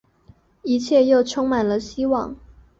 [0.63, 2.35] 一切又充满了希望